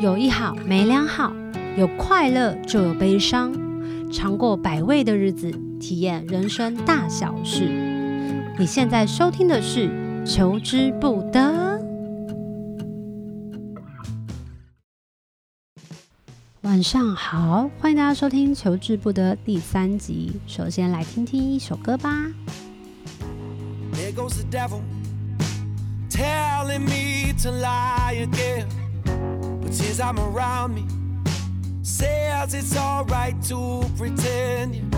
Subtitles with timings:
[0.00, 1.32] 有一好没两好，
[1.76, 3.52] 有快乐就有悲伤，
[4.12, 5.50] 尝过百味的日子，
[5.80, 7.64] 体验人生大小事。
[8.56, 9.88] 你现在收听的是
[10.24, 11.40] 《求之不得》。
[16.60, 20.40] 晚上好，欢迎大家收听《求之不得》第三集。
[20.46, 22.24] 首先来听听一首歌吧。
[23.94, 24.80] There goes the devil,
[26.08, 28.66] telling me to lie again.
[29.68, 30.86] But since I'm around me,
[31.82, 34.90] says it's alright to pretend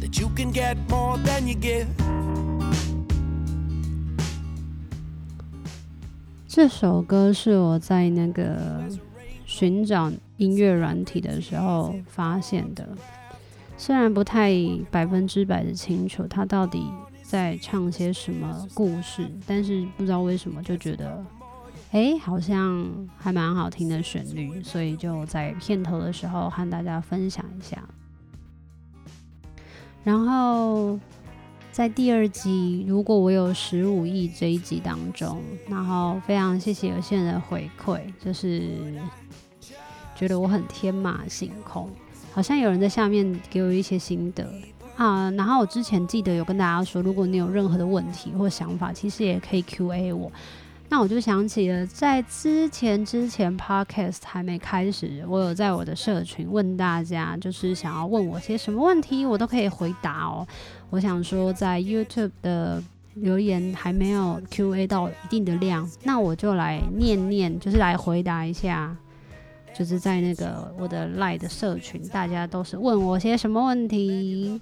[0.00, 1.86] that you can get more than you give.
[6.48, 8.82] 这首歌是我在那个
[9.46, 12.88] 寻找音乐软体的时候发现的，
[13.78, 14.52] 虽然不太
[14.90, 16.82] 百分之百的清楚它到底
[17.30, 21.24] 在唱些什么故事，但是不知道为什么就觉得，
[21.92, 22.84] 哎，好像
[23.16, 27.80] 还蛮好听的旋律，所以就在片头的时候和大家分享一下。
[30.02, 30.98] 然后
[31.70, 38.60] 在第二集，如果我有十五亿这一集当中，然后非常谢谢有些人的回馈，就是
[40.16, 41.88] 觉得我很天马行空，
[42.32, 44.52] 好像有人在下面给我一些心得。
[45.00, 50.30] 啊，然后我之前记得有跟大家说，如果你有任何的问题或想法，其实也可以 Q&A 我。
[50.90, 60.46] 那我就想起了，在之前之前 Podcast 还没开始，我有在我的社群问大家，就是想要问我些什么问题，我都可以回答哦。
[60.90, 62.82] 我想说，在 YouTube 的
[63.14, 68.94] 留言还没有 Q&A 到一定的量，那我就来念念，就是来回答一下。
[69.72, 74.60] 就是在那个我的 Line 的社群，大家都是问我些什么问题。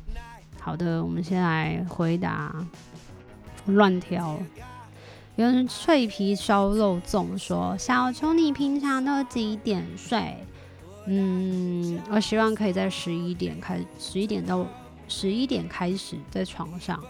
[0.61, 2.55] 好的，我们先来回答。
[3.67, 4.39] 乱挑，
[5.37, 10.37] 有人脆皮烧肉粽说：“小球，你平常都几点睡？”
[11.07, 14.67] 嗯，我希望可以在十一点开，十一点到
[15.07, 17.03] 十一点开始在床上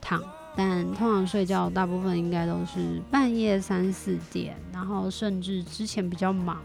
[0.00, 0.22] 躺，
[0.54, 6.58] 但通常睡觉大部分应该都是半夜三四点，然后甚至之前比较忙。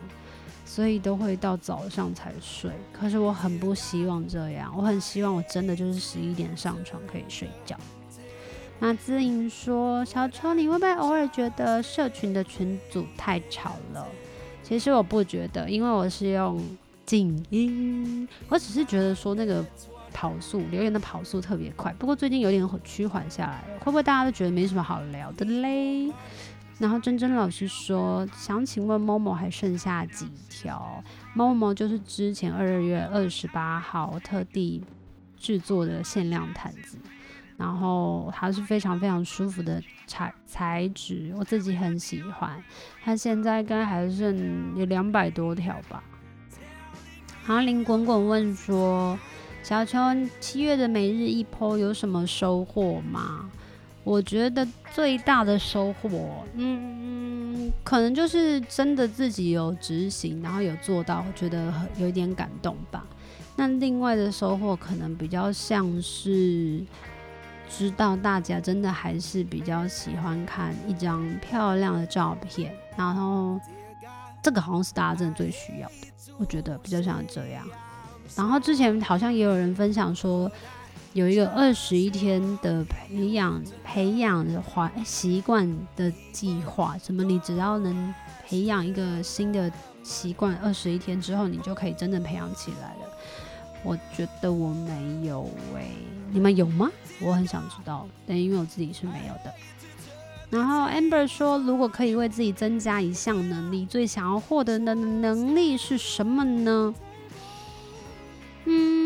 [0.68, 7.76] 所以都会到早上才睡，可是我很不希望这样，我很希望我真的就是十一点上床可以睡觉。
[8.78, 14.06] 那姿莹说：“小秋，你会不会偶尔觉得社群的群组太吵了？”
[14.62, 16.62] 其实我不觉得，因为我是用
[17.06, 19.66] 静音，我只是觉得说那个
[20.14, 26.12] 跑速留言的跑速特别快，不过最近有点趋缓下来，会不会大家都觉得没什么好聊的嘞？
[26.80, 31.04] 然后珍珍老师说，想请问 Momo 还剩下几条
[31.36, 34.84] ？Momo 就是之前二月二十八号特地
[35.36, 37.00] 制作的限量毯子，
[37.58, 42.64] 然后它是非常非常舒服的材材质，我自己很喜欢。
[43.04, 46.04] 它现在应该还剩有两百多条吧。
[47.48, 49.18] 然后林滚滚问说，
[49.64, 49.98] 小秋
[50.40, 53.50] 七月的每日一剖有什么收获吗？
[54.08, 63.06] 我觉得最大的收获，嗯，可能就是真的自己有执行，然后有做到，觉得有一点感动吧。
[63.58, 66.82] 那另外的收获，可能比较像是
[67.70, 73.60] 知道大家真的还是比较喜欢看一张漂亮的照片，然后
[74.42, 76.08] 这个好像是大家真的最需要的，
[76.38, 77.68] 我觉得比较像这样。
[78.38, 80.50] 然后之前好像也有人分享说，
[81.14, 87.24] 有一个二十一天的培养培养的坏习惯的计划，什么？
[87.24, 88.14] 你只要能
[88.46, 89.72] 培养一个新的
[90.04, 93.18] 习惯，二十一天之后，你就可以真正培养起来了。
[93.84, 95.42] 我觉得我没有
[95.74, 95.90] 喂、
[96.32, 96.92] 你们有吗？
[97.20, 99.54] 我很想知道，但因为我自己是没有的。
[100.50, 106.94] 然后 Amber 说，如果可以为自己增加一项能力，最想要获得的能力是什么呢？
[108.66, 108.97] 嗯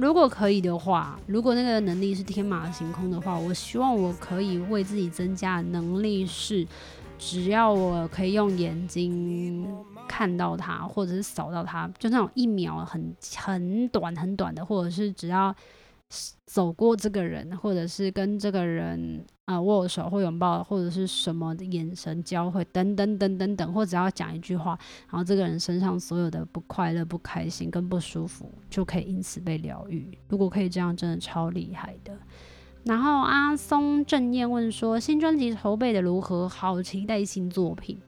[0.00, 6.66] 如果可以的话，如果那个能力是天马行空的话，我希望我可以为自己增加能力是，
[7.18, 9.66] 只要我可以用眼睛
[10.06, 15.54] 看到它，或者是扫到它，就那种一秒很很短很短的，或者是只要。
[16.46, 24.78] 走过这个人，或者是跟这个人啊、握手或拥抱，或者是什么的眼神交汇，等等等等等，或者要讲一句话，
[25.10, 30.16] 然后这个人身上所有的不快乐、不开心跟不舒服，就可以因此被疗愈。
[30.28, 32.16] 如果可以这样，真的超厉害的。
[32.84, 36.48] 然后阿松正念问说：新专辑筹备的如何？
[36.48, 37.98] 好期待新作品。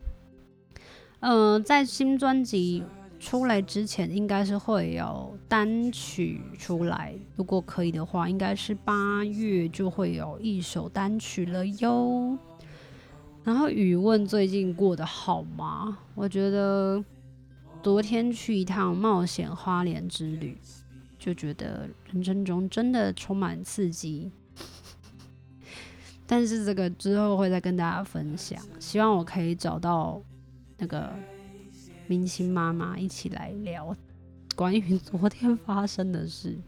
[1.21, 2.83] 嗯、在新专辑。
[3.21, 12.37] 出来之前应该是会有单曲出来，如果可以的话，应该是八月就会有一首单曲了哟。
[13.45, 15.99] 然后宇问最近过得好吗？
[16.15, 17.05] 我觉得
[17.83, 20.57] 昨天去一趟冒险花莲之旅，
[21.19, 24.33] 就觉得人生中真的充满刺激。
[26.27, 30.23] 但是这个之后会再跟大家分享，希望我可以找到
[30.79, 31.13] 那个
[32.11, 33.97] 明星妈妈一起来聊
[34.57, 36.59] 关于昨天发生的事。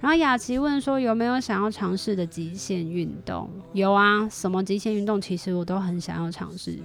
[0.00, 3.50] 然后雅琪问说有没有想要尝试的极限运动？
[3.72, 5.20] 有啊，什么极限运动？
[5.20, 6.78] 其实我都很想要尝试。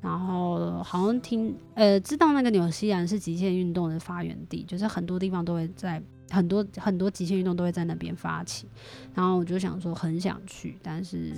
[0.00, 8.66] 然后好像听呃知道那个纽西兰是极限运动的发源地，就是很多地方都会在很多很多极限运动都会在那边发起。
[9.14, 11.34] 然后我就想说很想去，但是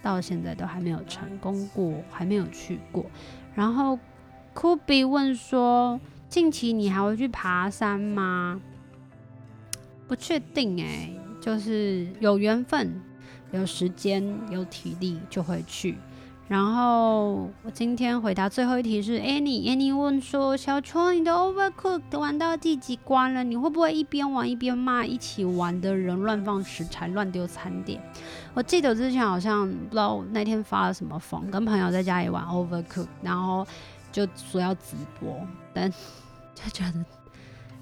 [0.00, 3.04] 到现在都还没有成功过，还没有去过。
[3.52, 3.98] 然后
[4.54, 8.60] Kobe 问说近期你还会去爬山吗？
[10.06, 13.00] 不确定诶、就是有缘分、
[13.52, 15.96] 有时间、有体力就会去。
[16.48, 23.44] 然后我今天回答最后一题是 Annie，Annie 问说：小秋，你的 Overcooked 玩到第几关了？
[23.44, 28.02] 你会不会一边玩一边骂一起玩的人乱放食材、乱丢餐点？
[28.52, 33.64] 我记得之前好像不知道那天发了什么疯，跟朋友在家里玩 Overcooked，然后
[34.12, 35.40] 就说要直播，
[35.72, 35.90] 但
[36.54, 37.04] 就觉得。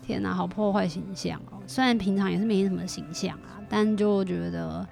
[0.01, 1.61] 天哪，好破坏形象哦！
[1.67, 4.89] 虽然平常也是没什么形象啊，但就觉得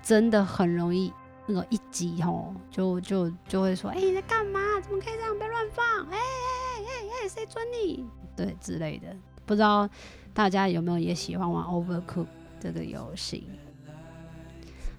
[0.00, 1.12] 真的很容易
[1.46, 4.60] 那个一急吼，就就就会说：“哎、你在干嘛？
[4.80, 5.36] 怎么可以这样？
[5.36, 5.84] 别乱放！
[6.12, 8.06] 哎哎哎哎，谁准你？
[8.36, 9.08] 对之类的。”
[9.44, 9.88] 不知道
[10.32, 12.26] 大家有没有也喜欢玩 Overcook
[12.60, 13.48] 这个游戏？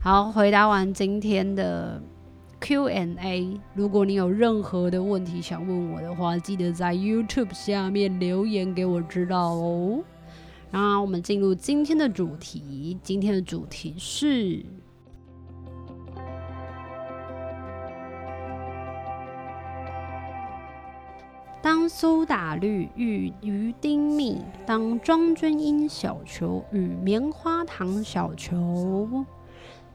[0.01, 2.01] 好，回答完今天的。
[2.59, 10.03] Q&A，如果你有任何的问题想问我的话，记得在 YouTube 下面留言给我知道哦。
[10.69, 14.65] 然后我们进入今天的主题，今天的主题是：
[21.61, 29.25] 当苏打绿与鱼丁糸，当庄君英小球与棉花糖小球。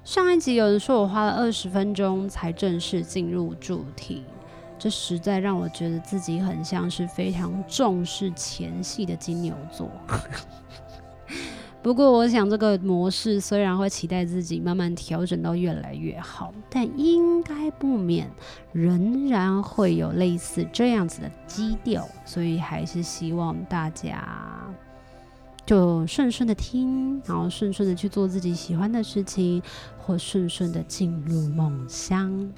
[0.04, 4.24] 上一集有人说我花了二十分钟才正式进入主题，
[4.76, 9.88] 这实在让我觉得自己很像是非常重视前戏的金牛座。
[11.80, 18.28] 不过我想这个模式虽然会期待自己慢慢调整到越来越好，但应该不免
[18.72, 24.51] 仍然会有类似这样子的基调，所以还是希望大家。
[25.64, 29.62] 就顺顺的听，然后顺顺的去做自己喜欢的事情，
[29.98, 32.52] 或顺顺的进入梦乡。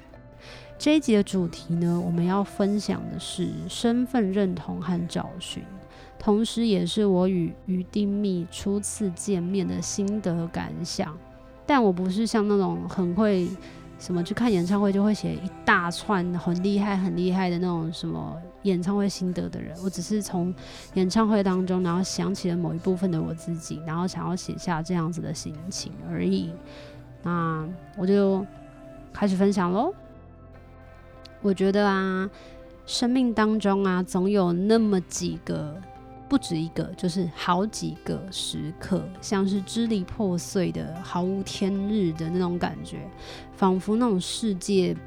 [0.77, 5.63] 这一集的主题呢，我们要分享的是身份认同和找寻，
[6.19, 11.17] 同时也是我与于丁糸初次见面的心得感想。
[11.65, 13.47] 但我不是像那种很会。
[13.97, 18.35] 什么去看演唱会就会写一大串很厉害很厉害的那种什么
[18.65, 20.53] 演唱会心得的人，我只是从
[20.95, 26.51] 演唱会当中，然后想起了某一部分的我自己，然后想要写下这样子的心情而已。
[27.23, 27.67] 那
[27.97, 28.45] 我就
[29.13, 29.93] 开始分享喽。
[31.41, 32.29] 我觉得啊，
[32.85, 35.75] 生命当中啊，总有那么几个。
[36.27, 43.07] 不止一个，就是好几个时刻，像是支离破碎的、毫无天日的那种感觉，
[43.53, 44.97] 仿佛那种世界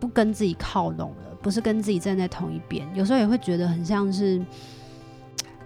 [0.00, 2.86] 不跟自己靠拢了，不是跟自己站在同一边。
[2.94, 4.44] 有时候也会觉得很像是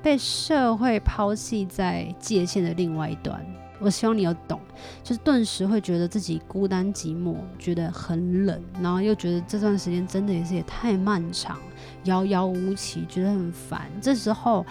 [0.03, 3.45] 被社会抛弃在界限的另外一端。
[3.81, 4.61] 我希望你有懂，
[5.03, 11.59] 就是顿时会觉得自己孤单寂寞，觉得很冷，然后又觉得这段时间真的也是也太漫长，
[12.05, 13.91] 遥遥无期，觉得很烦。
[14.01, 14.65] 这时候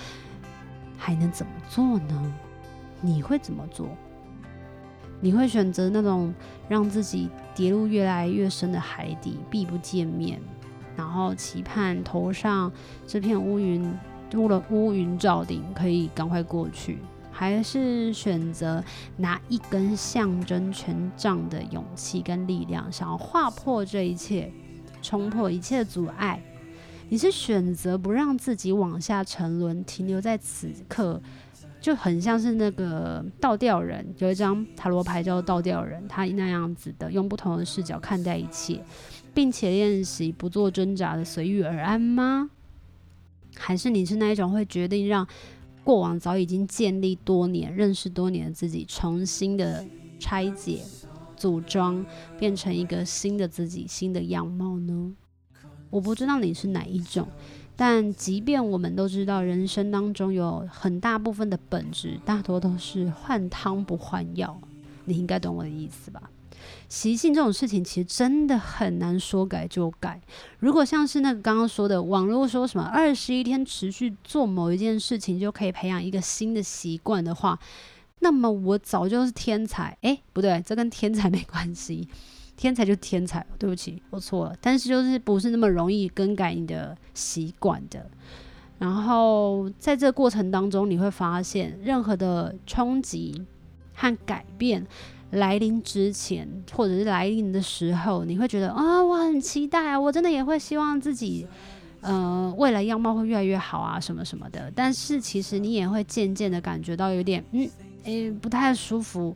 [0.98, 2.34] 还能怎么做呢？
[3.02, 3.90] 你会怎么做？
[5.20, 6.34] 你会选择那种
[6.68, 10.40] 让自己跌入越来越深的海底，避不见面，
[10.96, 12.72] 然后期盼头上
[13.06, 13.94] 这片乌云，
[14.36, 17.00] 乌了乌云罩顶，可以赶快过去。
[17.36, 18.84] 还是选择
[19.18, 24.54] 拿一根象征权杖的勇气跟力量，想要划破这一切，
[25.02, 26.40] 冲破一切阻碍。
[27.10, 31.20] 你是选择不让自己往下沉沦，停留在此刻，
[31.82, 38.80] 就很像是那个倒吊人，有一张塔罗牌叫倒吊人，他那样子的，用不同的视角看待一切，
[39.34, 42.50] 并且练习不做挣扎的随遇而安吗？
[43.56, 45.28] 还是你是那一种会决定让？
[45.84, 49.86] 过往早已经建立多年、认识多年的自己，重新的
[50.18, 50.80] 拆解、
[51.36, 52.06] 组装，
[52.40, 55.14] 变成一个新的自己、新的样貌呢？
[55.90, 57.28] 我不知道你是哪一种，
[57.76, 64.58] 但即便我们都知道，人生当中有很大部分的本质，大多都是换汤不换药。
[65.04, 66.32] 你应该懂我的意思吧？
[66.90, 70.22] 习性这种事情，其实真的很难说改就改。
[70.60, 77.58] 如果像是那个刚刚说的网络说什么二十一天持续做某一件事情就可以培养一个新的习惯的话，
[78.20, 79.98] 那么我早就是天才。
[80.02, 82.08] 诶，不对，这跟天才没关系，
[82.56, 83.46] 天才就天才。
[83.58, 84.56] 对不起，我错了。
[84.62, 88.10] 但是就是不是那么容易更改你的习惯的。
[88.80, 93.46] 然后在这个过程当中，你会发现任何的冲击
[93.94, 94.86] 和改变。
[95.34, 101.48] 来临之前，或者是来临的时候，你会觉得啊、我很期待啊，我真的也会希望自己，
[102.02, 104.72] 呃，未来样貌会越来越好啊，什么什么的。
[104.76, 107.70] 但是其实你也会渐渐的感觉到有点，嗯，
[108.04, 109.36] 诶，不太舒服，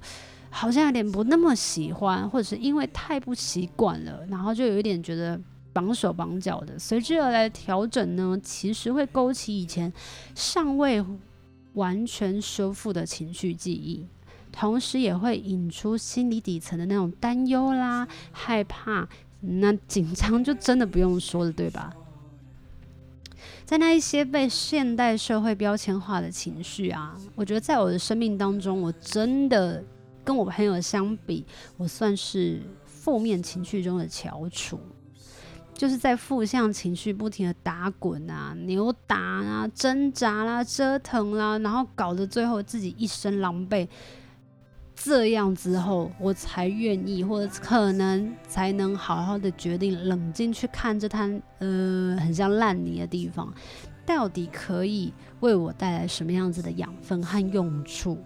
[0.49, 5.39] 好像有点不那么喜欢，或者是因为太不习惯了，然后就有一点觉得
[5.73, 6.77] 绑手绑脚的。
[6.77, 9.91] 随之而来的调整呢，其实会勾起以前
[10.35, 11.03] 尚未
[11.73, 14.05] 完全修复的情绪记忆。
[14.59, 19.07] 同时也会引出心理底层的那种担忧啦、害怕，
[19.41, 21.93] 那紧张就真的不用说了，对吧？
[23.65, 29.83] 在那一些被现代社会标签化的情绪啊，我觉得在我的生命当中，我真的
[30.23, 31.45] 跟我朋友相比，
[31.77, 34.79] 我算是负面情绪中的翘楚，
[35.75, 43.87] 就是在负向情绪不停的打滚啊、扭打啊、挣扎啦、折腾啦，然后搞得最后自己一身狼狈。
[44.99, 53.53] 这样之后，我才愿意，或者可能才能好好的决定，冷静去看这滩呃很像烂泥的地方，
[54.05, 58.17] 到底可以为我带来什么样子的养分和用处？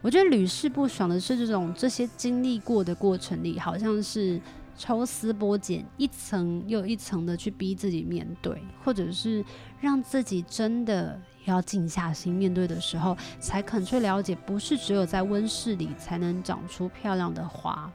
[0.00, 4.40] 我觉得屡试不爽的是，这种这些经历过的过程里，好像是
[4.76, 9.44] 抽丝剥茧，一层又一层的去逼自己面对，或者是
[9.80, 11.20] 让自己真的。
[11.44, 17.90] 要静下心面对的时候，才肯去了解，不是只有在温室里才能长出漂亮的花。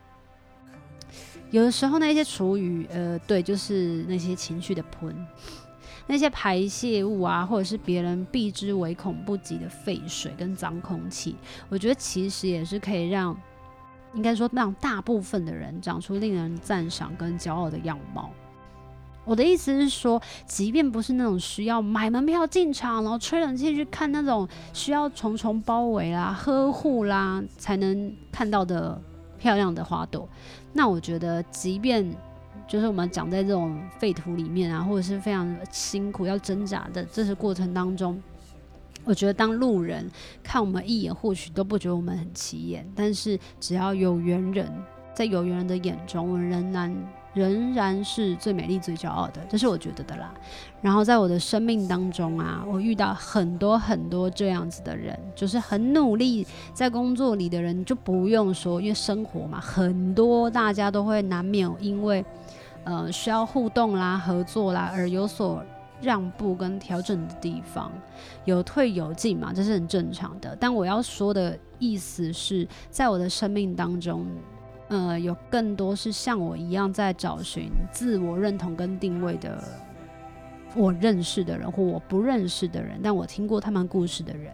[1.49, 5.15] 有的时候，那些厨余，呃，对，就是那些情绪的喷，
[6.07, 11.37] 那些排泄物啊，或者是别人避之唯恐不及的废水跟脏空气，
[11.69, 13.33] 我觉得其实也是可以让，
[14.17, 18.29] 应该说让大部分的人长出令人赞赏跟骄傲的样貌。
[19.23, 28.99] 我的意思是说，即便不是那种需要买门票进场，然后吹冷气去看那种需要重重包围啦、呵护啦才能看到的
[29.37, 30.27] 漂亮的花朵，
[30.73, 32.09] 那我觉得，即便
[32.67, 38.19] 就是我们长在这种废土里面啊，或者是非常辛苦要挣扎的这些过程当中，
[39.07, 40.07] 我觉得当路人
[40.43, 44.71] 看我们一眼，或许都不觉得我们很起眼，但是只要有缘人，
[45.15, 46.95] 在有缘人的眼中，我们仍然。
[47.33, 50.33] 仍然是最美丽、最骄傲的，这是我觉得的啦。
[50.81, 62.25] 然后在我的生命当中啊，我遇到很多很多这样子的人，就是很努力在工作里的人，就不用说，因为生活嘛，很多大家都会难免因为
[62.85, 65.63] 呃需要互动啦、合作啦而有所
[66.01, 67.91] 让步跟调整的地方，
[68.45, 70.55] 有退有进嘛，这是很正常的。
[70.59, 74.25] 但我要说的意思是在我的生命当中。
[74.89, 79.61] 呃，有更多是像我一样在找寻自我认同跟定位的，
[80.73, 84.53] 我认识的人或我不认识的人，但我听过他们故事的人，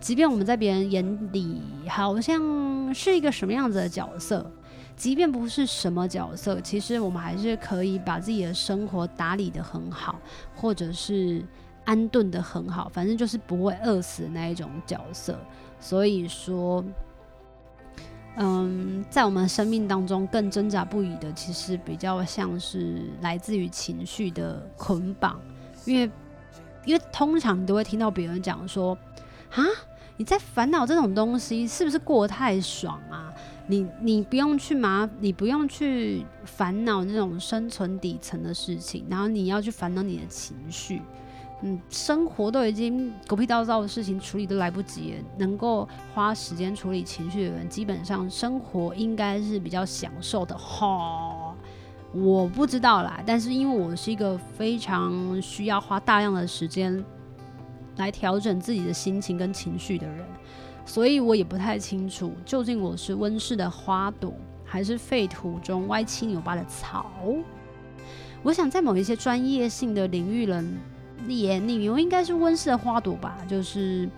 [0.00, 4.50] 即便我们在别人眼里好像是一个什么样子的角色，
[5.00, 10.20] 即便不是什么角色，其实我们还是可以把自己的生活打理得很好，
[10.54, 11.42] 或者是
[11.86, 15.38] 安顿得很好，反正就是不会饿死那一种角色。
[15.80, 16.84] 所以说。
[18.36, 25.38] 嗯，在我们生命当中更挣扎不已的，其实比较像是来自于情绪的捆绑，
[25.84, 26.10] 因为
[26.84, 28.96] 因为通常你都会听到别人讲说，
[29.50, 29.64] 啊，
[30.16, 33.34] 你在烦恼这种东西是不是过得太爽啊？
[33.70, 41.00] 你你不用去麻，你不用去烦恼那种生存底层的事情，然后你要去烦恼你的情绪。
[41.62, 51.54] 嗯，生活都已经狗屁倒灶的事情处理都来不及，能够花时间处理情绪的人，基本上生活应该是比较享受的哈。
[52.12, 57.04] 我不知道啦，但是因为我是一个非常需要花大量的时间
[57.98, 60.26] 来调整自己的心情跟情绪的人，
[60.84, 64.34] 所以我也不太清楚究竟我是温室的花朵，
[64.64, 67.10] 还是废土中歪七扭八的草。
[68.42, 70.78] 我想在某一些专业性的领域人。
[71.28, 74.08] 眼里我应该是温室的花朵吧，就是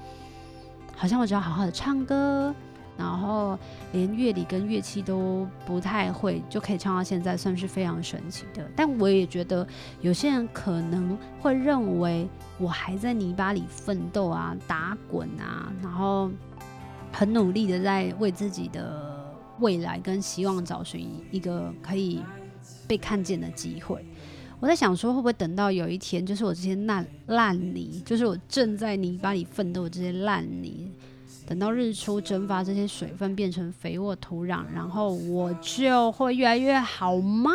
[0.94, 2.54] 好像我只要好好的唱歌，
[2.96, 3.58] 然后
[3.90, 8.64] 连乐理跟乐器都不太会，就可以唱到现在，算是非常神奇的。
[8.76, 9.66] 但我也觉得
[10.00, 16.30] 有些人可能会认为我还在泥巴里奋斗啊、打滚啊，然后
[17.12, 22.20] 很努力的在为自己的未来跟希望找寻一个可以
[22.88, 24.04] 被看见的机会。
[24.58, 30.90] 我在想说，会不会等到有一天，就是我这些烂烂泥，就是我正在泥巴里奋斗的这些烂泥，
[31.46, 37.50] 等到日出蒸发这些水分变成肥沃土壤，然后我就会越来越好吗？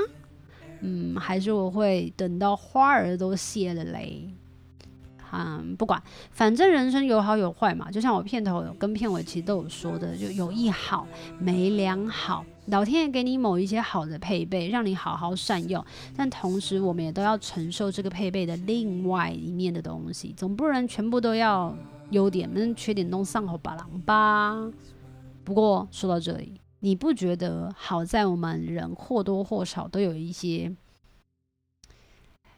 [0.81, 4.29] 嗯，还是我会等到花儿都谢了嘞？
[5.31, 7.91] 嗯，不管，反正人生有好有坏嘛。
[7.91, 11.07] 就像我片头跟片尾其实都有说的，就有一好
[11.39, 12.45] 没两好。
[12.67, 15.83] 老天爷给你某一些好的配备，让你好好善用，
[16.15, 21.73] 但同时我们也都要承受这个配备的另外一面的东西，总不能全部都要
[22.09, 24.55] 优点，那缺点都上好把郎吧。
[25.45, 30.75] 不过说到这里，你不觉得好在我们人或多或少都有一些？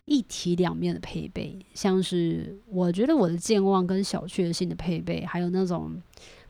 [0.10, 6.01] 一体两面的配备，像是我觉得我的健忘跟小确幸的配备，还有那种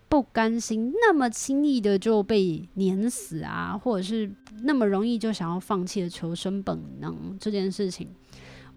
[0.08, 4.32] 不甘心那么轻易的就被碾死啊，或者是
[4.64, 8.08] 那么容易就想要放弃的求生本能这件事情，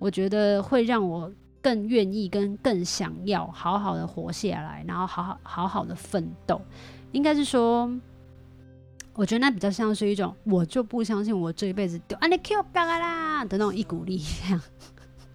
[0.01, 6.61] 我觉得会让我更愿意跟更想要好好的活下来，然后好好好好的奋斗，
[7.13, 7.89] 应该是说。
[9.15, 14.61] 我觉得那比较像是一种，我就不相信我这一辈子丢啊你 Q 嘎嘎啦的那种一股力量，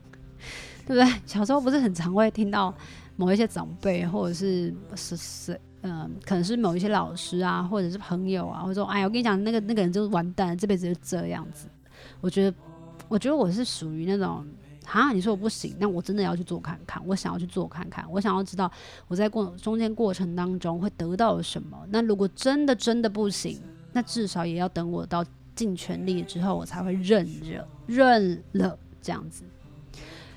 [0.87, 1.21] 对不对？
[1.25, 2.73] 小时候不是很常会听到
[3.15, 11.67] 某一些长辈，或者是是是嗯，可能是某一些老师啊，或者是朋友啊，或者说哎，我跟你讲，那个那个人就是完蛋，这辈子就这样子。
[12.19, 12.57] 我觉得，
[13.07, 14.45] 我觉得我是属于那种。
[14.91, 15.11] 啊！
[15.11, 17.01] 你说我不行，那我真的要去做看看。
[17.05, 18.71] 我想要去做看看，我想要知道
[19.07, 21.77] 我在过中间过程当中会得到什么。
[21.89, 23.59] 那如果真的真的不行，
[23.93, 25.25] 那至少也要等我到
[25.55, 29.43] 尽全力之后，我才会认了认了这样子。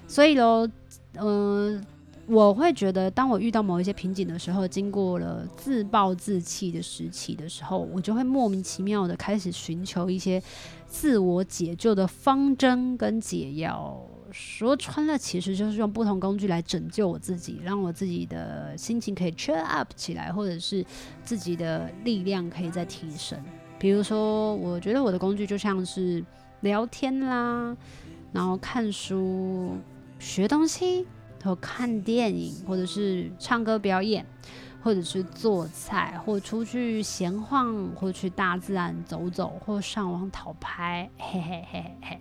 [0.08, 0.68] 所以喽，
[1.14, 1.84] 嗯、
[2.26, 10.42] 我会觉得，当我遇到某一些瓶颈的时候，经过了自暴自弃的时期的时候，我就会莫名其妙的开始寻求一些
[10.86, 14.00] 自我解救的方针跟解药。
[14.32, 20.84] 说穿了，其实就是用不同工具来拯救我自己，让我自己的心情可以 cheer up 起来，或者是
[21.24, 23.38] 自己的力量可以再提升。
[23.78, 26.24] 比如说，我觉得我的工具就像是
[26.60, 27.76] 聊天啦，
[28.32, 29.76] 然后看书、
[30.18, 31.06] 学东西，
[31.38, 34.26] 然后看电影，或者是唱歌表演，
[34.82, 42.20] 或者是做菜，或出去闲晃，或去大自然走走，或上网讨拍，嘿嘿嘿嘿嘿。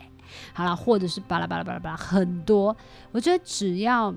[0.54, 2.76] 好了，或者是巴拉巴拉巴拉巴拉很多，
[3.12, 4.14] 我觉得只要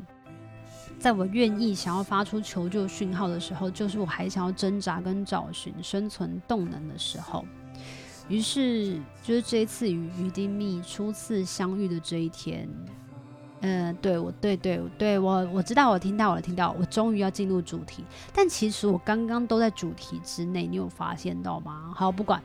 [0.98, 7.44] 在我愿意想要发出求救讯号的时候，就是我还想要挣扎跟找寻生存动能的时候。
[8.28, 12.68] 于是，就是这一次与于丁密初次相遇的这一天，
[13.60, 18.04] 嗯、对我，对对对我，我知道，我听到，我听到，我终于要进入主题。
[18.32, 21.92] 但其实我刚刚都在主题之内，你有发现到吗？
[21.94, 22.40] 好，不管。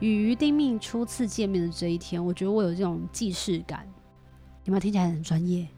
[0.00, 3.86] 与于丁命初次见面的这一天，我觉得我有这种既视感，
[4.64, 5.68] 有没有听起来很专业？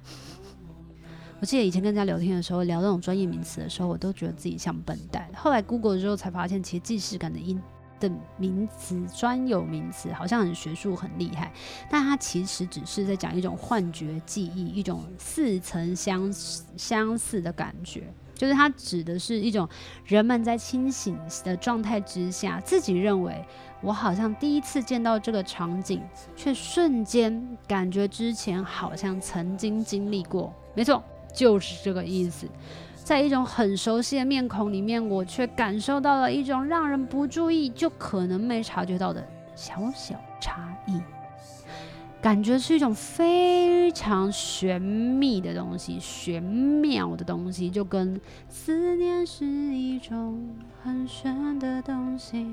[1.41, 5.29] 我记得以前跟人家聊天的时候，聊这种专业名词的时候，我都觉得自己像笨蛋。
[5.35, 7.61] 后来 Google 之后才发现，其实既视感的音
[7.99, 11.53] 的名词专有名词好像很学术很厉害，
[11.91, 16.33] 但它其实只是在讲一种幻觉记忆，一种似曾相
[16.77, 18.13] 相似的感觉。
[18.43, 19.69] 就是它指的是一种
[20.05, 23.33] 人们在清醒的状态之下，自己认为
[23.81, 26.03] 我好像第一次见到这个场景，
[26.35, 30.53] 却瞬间感觉之前好像曾经经历过。
[30.75, 31.01] 没错，
[31.33, 32.49] 就是这个意思。
[32.97, 39.25] 在一种很熟悉的面孔里面，我却感受到了一种让人不注意就可能没察觉到的
[39.55, 41.01] 小小差异。
[42.23, 50.49] 感觉是一种非常玄秘的东西，玄妙的东西，就跟思念是一种
[50.81, 52.47] 很玄的东西，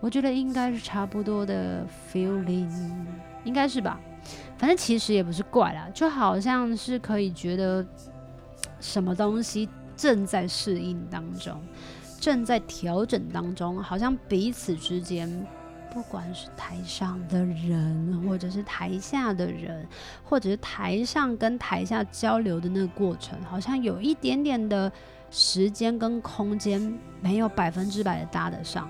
[0.00, 2.70] 我觉得应该是差不多的 feeling，
[3.44, 4.00] 应该是吧？
[4.56, 7.86] 反正其实也不是怪啦，就好像是可以觉得
[8.80, 11.60] 什么东西正在适应当中，
[12.18, 15.46] 正在调整当中，好像彼此之间。
[15.92, 19.86] 不管是台上的人，或者是台下的人，
[20.22, 24.90] 或者是台上跟台下交流的那个过程，好像有一点点的
[25.32, 28.88] 时间跟空间没有百分之百的搭得上。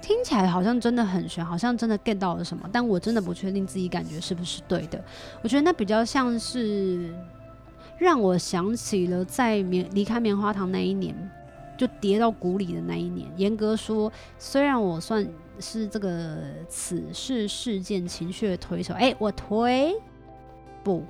[0.00, 5.04] 听起来好像真的很玄，好像真的 get 到了什么，但我真的不确定自己感觉是不是对的。
[5.42, 7.12] 我觉得那比较像是
[7.98, 11.14] 让我想起了在棉离开棉花糖那一年，
[11.76, 13.28] 就跌到谷里的那一年。
[13.36, 15.26] 严格说，虽然我算。
[15.60, 19.94] 是这个此事事件情绪的推手，哎，我推？
[20.82, 21.04] 不，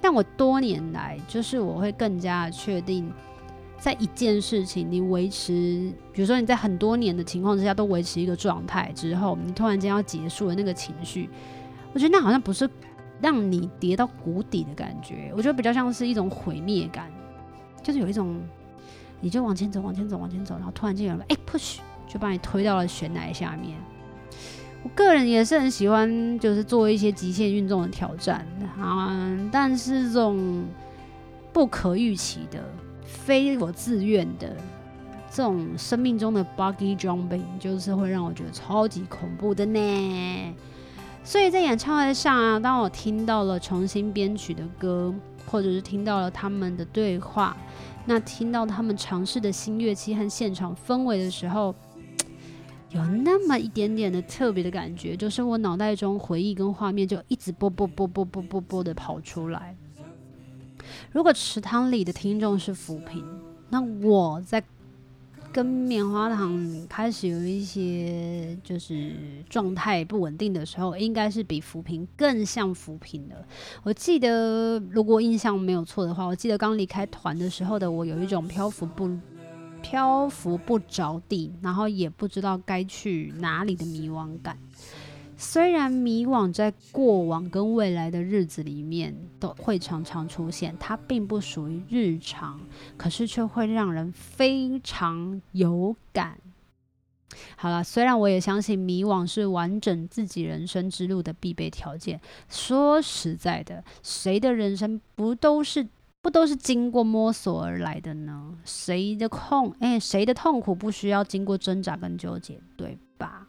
[0.00, 3.12] 但我多年来就是我会更加确定
[3.78, 11.28] 在一件事情你维持，比如说你在很多年的情况之下都维持一个状态之后，你突然间要结束的那个情绪，
[11.92, 12.68] 我觉得那好像不是
[13.20, 17.10] 让你跌到谷底的感觉，我觉得比较像是一种毁灭感，
[17.82, 18.40] 就是有一种
[19.20, 21.80] 你就往前走，往前走，往前走，然后突然间有人哎 push
[22.12, 23.74] 就把你推到了悬崖下面。
[24.82, 28.44] 我个人也是很喜欢，就是做一些极限运动的挑战
[28.78, 29.16] 啊，
[29.52, 30.64] 但是这种
[31.52, 32.58] 不可预期的、
[33.04, 34.54] 非我自愿的
[35.30, 40.54] 这种生命中的 buggy jumping，就是会让我觉得超级恐怖的呢。
[41.22, 45.14] 所以在演唱会上啊，当我听到了重新编曲的歌，
[45.46, 47.56] 或者是听到了他们的对话，
[48.04, 51.72] 那听到他们尝试的新乐器和现场氛围的时候。
[52.94, 59.74] 有那么一点点的特别的感觉，就是我脑袋中回忆跟画面就一直啵啵啵啵啵啵啵的跑出来。
[61.10, 63.24] 如果池塘里的听众是浮萍，
[63.70, 64.62] 那我在
[65.50, 69.12] 跟棉花糖开始有一些就是
[69.48, 73.42] 状态不稳定的时候，应该是比浮萍更像浮萍的。
[73.82, 79.08] 我记得，如果印象没有错的话，我记得刚离开团的时候的我，有一种漂浮不。
[79.82, 84.56] 漂浮不着地，然后也不知道该去哪里的迷惘感。
[85.36, 92.60] 虽然迷惘在过往跟未来的日子里面都会常常出现，它并不属于日常，
[92.96, 96.38] 可是却会让人非常有感。
[97.56, 102.20] 好了，虽然我也相信迷惘是完整自己人生之路的必备条件。
[102.48, 105.88] 说实在的，谁的人生不都是？
[106.22, 108.54] 不都是经过摸索而来的呢？
[108.64, 113.48] 谁的痛，哎，谁的痛苦不需要经过挣扎跟纠结，对吧？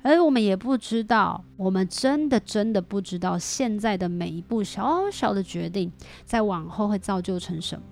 [0.00, 5.92] 而我们也不知道，我们真的真的不知道，现在的每一步小小的决定，
[6.24, 7.84] 在往后会造就成什么。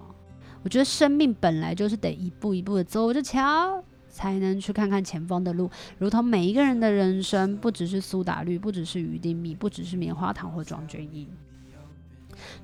[0.63, 5.69] 我觉得生命本来就是得一步一步的走着瞧，才能去看看前方的路。
[5.99, 11.27] 如同每一个人的人生，不只是苏打绿，不只是余丁糸，不只是棉花糖或庄鹃液。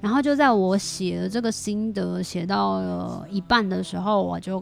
[0.01, 4.61] 然后就在我写了这个心得写到了一半的时候，我就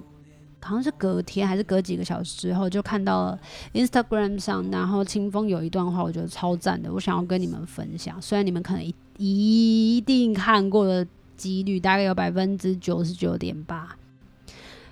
[0.63, 3.39] 好像是隔天还是隔几个小时之后，就看到了
[3.73, 8.21] Instagram 上，然后清风有一段话，我觉得超赞的，我想要跟你们分享。
[8.21, 13.97] 虽然你们可能一一定看过的几率大概有百分之九十九点八。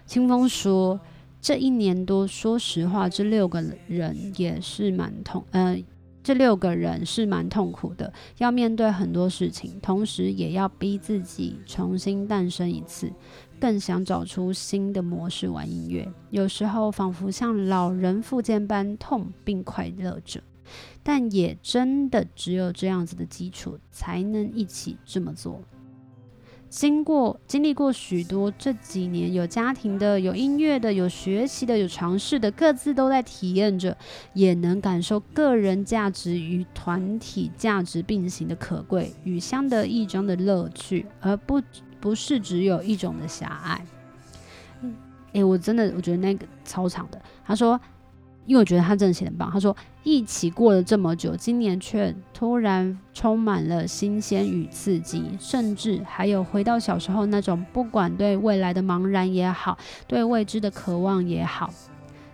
[0.07, 0.99] 清风说，
[1.43, 5.85] 这一年多，说实话，这六个人也是蛮痛，嗯、呃。
[6.23, 13.11] 这六个人是蛮痛苦的，要面对很多事情，同时也要逼自己重新诞生一次，
[13.59, 16.07] 更想找出新的模式玩音乐。
[16.31, 20.43] 有时候仿佛像老人复健般痛并快乐着，
[21.03, 25.63] 但也真的只有这样子的基础，才能一起这么做。
[26.69, 33.97] 经过经历过许多这几年，有家庭的，有音乐的，有学习的，有尝试的，各自都在体验着，
[34.35, 41.61] 也能感受个人价值与团体价值并行的可贵与相得益彰的乐趣，而不
[42.01, 43.87] 不是只有一种的狭隘。
[44.83, 44.95] 嗯，
[45.33, 47.81] 诶，我真的我觉得那个超长的，他说。
[48.49, 49.51] 因为我觉得他真的写得很棒。
[49.51, 61.71] 他说：“一起过了这么久，今年却突然充满了新鲜与刺激，甚至还有回到小时候那种不管对未来的茫然也好，对未知的渴望也好。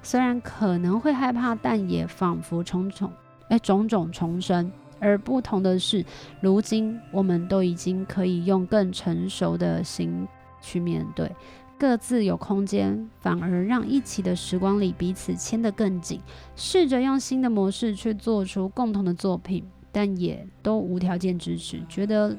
[0.05, 3.11] 虽然可能会害怕，但也仿佛重重
[3.49, 4.71] 哎种种重生。
[5.01, 6.05] 而不同的是，
[6.41, 10.27] 如今我们都已经可以用更成熟的心
[10.63, 11.29] 去面对。”
[11.79, 16.21] 各自有空间，反而让一起的时光里彼此牵得更紧。
[16.57, 21.83] 试着用新的模式去做出共同的作品，但也都无条件支持。
[21.89, 22.37] 觉得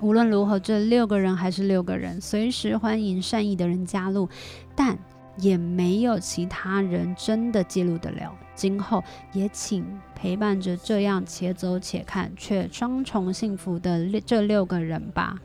[0.00, 4.28] 无论如何，这六个人还是六个人，随时欢迎善意的人加入，
[4.74, 4.98] 但
[5.38, 8.36] 也没有其他人真的介入得了。
[8.54, 9.02] 今后
[9.32, 15.38] 也请陪伴着这样且走且看，却双重幸福的这六个人吧。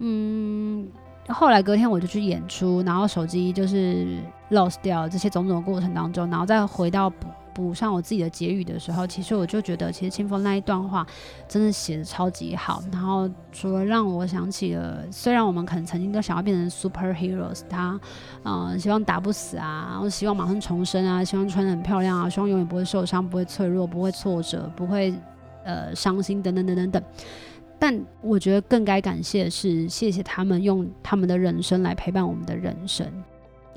[0.00, 0.88] 嗯。
[1.32, 4.18] 后来隔天我就去演出，然后手机就是
[4.50, 11.06] lost 掉这些种种过程当中，然后再回到补补上我自己的结语的时候，其实我就觉得，其实清风那一段话
[11.46, 12.82] 真的写的超级好。
[12.90, 18.00] 然后除了让我想起了，虽然我们可能曾经都想要变成 superheroes，他
[18.44, 25.12] 嗯希望打不死啊，然后希望马上重生啊，希望穿得很漂亮啊，希望永远不会受伤、不会脆弱、不会挫折、不会
[25.64, 27.02] 呃伤心等等等等等。
[27.82, 33.04] 但我觉得更该感谢的是，谢谢他们用他们的人生来陪伴我们的人生。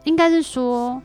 [0.04, 1.02] 应该是说，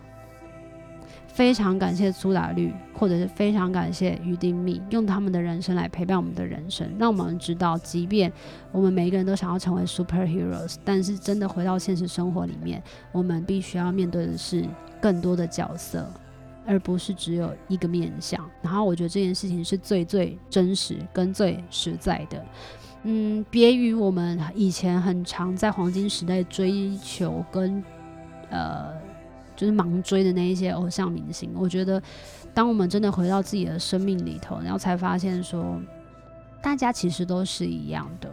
[1.26, 8.30] 非常感谢苏打绿，或者是非常感谢于丁糸，用他们的人生来陪伴我们的人生，让我们知道，即便
[8.70, 12.82] 我们每一个人都想要成为 superheroes，但是真的回到现实生活里面，
[13.12, 14.62] 我们必须要面对的是
[15.00, 16.06] 更多的角色，
[16.66, 18.46] 而不是只有一个面向。
[18.60, 22.44] 然后我觉得这件事情是最最真实跟最实在的。
[23.02, 27.82] 嗯，别于我们以前很常在黄金时代追求跟
[28.50, 28.92] 呃，
[29.56, 31.50] 就是盲追的那一些偶像明星。
[31.54, 32.02] 我觉得，
[32.52, 35.80] 当我们真的回到自己的生命里头，然后才发现说，
[36.62, 38.28] 大家其实都是一样的，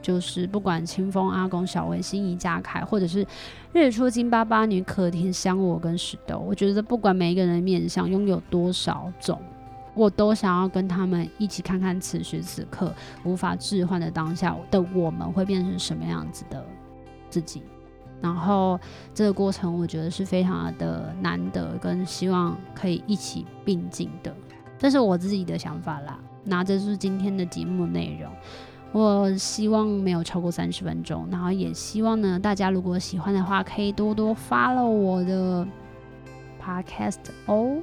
[0.00, 3.26] 就是不管清风阿公、小薇、心仪家凯，或者是
[3.72, 9.40] 日出金巴巴女、可甜香我跟石头，我觉得不管每一个人的面相拥有多少种。
[9.94, 16.64] 我都想要跟他们一起看看此时此刻无法置换的当下的我们会变成什么样子的
[17.28, 17.62] 自己，
[18.20, 18.80] 然后
[19.12, 24.34] 这个过程我觉得是非常的难得，跟希望可以一起并进的，
[24.78, 26.18] 这是我自己的想法啦。
[26.44, 28.32] 那这是今天的节目内容，
[28.92, 35.66] 我希望没有超过三十分钟，然后也希望呢大家如果喜欢的话，可以多多 follow 我的。
[36.64, 37.78] Podcast 哦，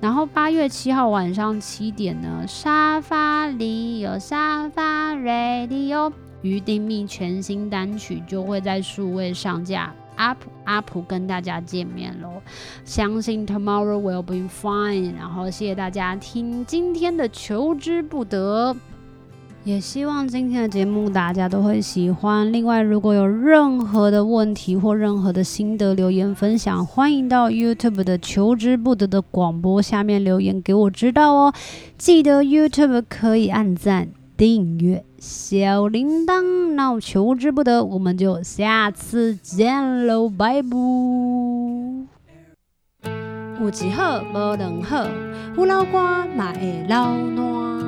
[0.00, 6.12] 然后八月七号晚上七点呢，沙发里有沙发 Radio，
[6.42, 12.42] 鱼丁密全新单曲就会在数位上架，up up 跟大家见面喽。
[12.84, 15.14] 相信 Tomorrow will be fine。
[15.16, 18.76] 然后谢谢大家听今天的求之不得。
[19.64, 22.50] 也希望今天的节目大家都会喜欢。
[22.50, 31.52] 另外，如果有任何的问题或任何的心得留言分享，欢迎到 YouTube 的求之不得的广播下面留言给我知道哦。
[31.98, 36.72] 记得 YouTube 可以按赞、订阅、小铃铛。
[36.74, 40.78] 那我求之不得，我们就下次见喽，拜拜。
[43.60, 45.06] 有一好无两好，
[45.56, 47.87] 有老瓜嘛会老烂。